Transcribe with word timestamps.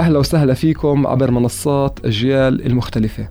أهلا 0.00 0.18
وسهلا 0.18 0.54
فيكم 0.54 1.06
عبر 1.06 1.30
منصات 1.30 1.98
أجيال 2.04 2.66
المختلفة. 2.66 3.28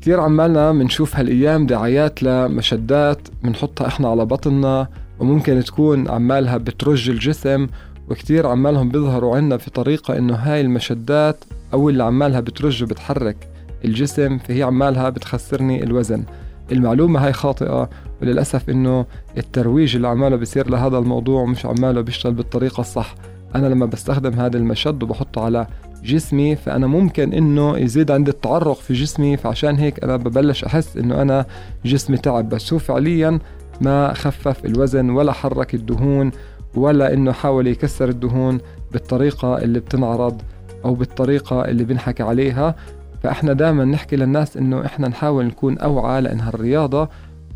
كثير 0.00 0.20
عمالنا 0.20 0.72
بنشوف 0.72 1.16
هالأيام 1.16 1.66
دعايات 1.66 2.22
لمشدات 2.22 3.28
بنحطها 3.42 3.86
إحنا 3.86 4.08
على 4.08 4.26
بطننا 4.26 4.88
وممكن 5.18 5.64
تكون 5.64 6.08
عمالها 6.08 6.56
بترج 6.56 7.10
الجسم 7.10 7.66
وكتير 8.10 8.46
عمالهم 8.46 8.88
بيظهروا 8.88 9.36
عنا 9.36 9.56
في 9.56 9.70
طريقة 9.70 10.18
إنه 10.18 10.34
هاي 10.34 10.60
المشدات 10.60 11.44
أو 11.72 11.88
اللي 11.88 12.04
عمالها 12.04 12.40
بترج 12.40 12.82
وبتحرك 12.82 13.36
الجسم 13.84 14.38
فهي 14.38 14.62
عمالها 14.62 15.10
بتخسرني 15.10 15.82
الوزن. 15.82 16.24
المعلومة 16.72 17.26
هاي 17.26 17.32
خاطئة 17.32 17.90
وللأسف 18.22 18.70
إنه 18.70 19.06
الترويج 19.38 19.96
اللي 19.96 20.08
عماله 20.08 20.36
بيصير 20.36 20.70
لهذا 20.70 20.98
الموضوع 20.98 21.44
مش 21.44 21.66
عماله 21.66 22.00
بيشتغل 22.00 22.32
بالطريقة 22.32 22.80
الصح. 22.80 23.14
أنا 23.54 23.66
لما 23.66 23.86
بستخدم 23.86 24.32
هذا 24.32 24.56
المشد 24.56 25.02
وبحطه 25.02 25.44
على 25.44 25.66
جسمي 26.04 26.56
فأنا 26.56 26.86
ممكن 26.86 27.32
إنه 27.32 27.78
يزيد 27.78 28.10
عندي 28.10 28.30
التعرق 28.30 28.76
في 28.76 28.94
جسمي 28.94 29.36
فعشان 29.36 29.76
هيك 29.76 30.04
أنا 30.04 30.16
ببلش 30.16 30.64
أحس 30.64 30.96
إنه 30.96 31.22
أنا 31.22 31.46
جسمي 31.84 32.16
تعب. 32.16 32.48
بس 32.48 32.72
هو 32.72 32.78
فعليا 32.78 33.38
ما 33.80 34.14
خفف 34.14 34.64
الوزن 34.64 35.10
ولا 35.10 35.32
حرك 35.32 35.74
الدهون 35.74 36.30
ولا 36.74 37.12
إنه 37.12 37.32
حاول 37.32 37.66
يكسر 37.66 38.08
الدهون 38.08 38.58
بالطريقة 38.92 39.58
اللي 39.58 39.80
بتنعرض 39.80 40.42
أو 40.84 40.94
بالطريقة 40.94 41.64
اللي 41.64 41.84
بنحكي 41.84 42.22
عليها. 42.22 42.74
فإحنا 43.22 43.52
دائما 43.52 43.84
نحكي 43.84 44.16
للناس 44.16 44.56
إنه 44.56 44.86
إحنا 44.86 45.08
نحاول 45.08 45.44
نكون 45.44 45.78
أوعى 45.78 46.20
لأنها 46.20 46.48
الرياضة 46.48 47.08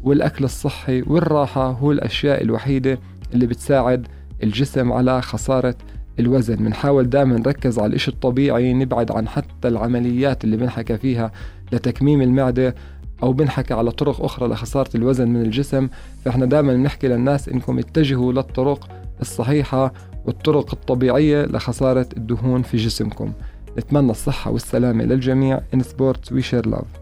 والأكل 0.03 0.44
الصحي 0.44 1.03
والراحة 1.03 1.70
هو 1.70 1.92
الأشياء 1.92 2.42
الوحيدة 2.42 2.98
اللي 3.34 3.47
بتساعد 3.47 4.06
الجسم 4.42 4.92
على 4.92 5.22
خسارة 5.22 5.74
الوزن. 6.20 6.56
بنحاول 6.56 7.10
دائما 7.10 7.38
نركز 7.38 7.78
على 7.78 7.86
الإشي 7.86 8.10
الطبيعي 8.10 8.72
نبعد 8.72 9.10
عن 9.10 9.28
حتى 9.28 9.68
العمليات 9.68 10.44
اللي 10.44 10.56
بنحكى 10.56 10.98
فيها 10.98 11.32
لتكميم 11.72 12.22
المعدة 12.22 12.74
أو 13.22 13.32
بنحكي 13.32 13.74
على 13.74 13.90
طرق 13.90 14.22
أخرى 14.24 14.48
لخسارة 14.48 14.90
الوزن 14.94 15.28
من 15.28 15.42
الجسم. 15.42 15.88
فإحنا 16.24 16.46
دائما 16.46 16.74
بنحكي 16.74 17.08
للناس 17.08 17.48
إنكم 17.48 17.78
اتجهوا 17.78 18.32
للطرق 18.32 18.88
الصحيحة 19.20 19.92
والطرق 20.24 20.74
الطبيعية 20.74 21.44
لخسارة 21.44 22.06
الدهون 22.16 22.62
في 22.62 22.76
جسمكم. 22.76 23.32
نتمنى 23.78 24.10
الصحة 24.10 24.50
والسلامة 24.50 25.04
للجميع. 25.04 25.60
In 25.76 25.78
sports 25.78 26.32
we 26.32 26.42
share 26.42 26.66
love. 26.66 27.02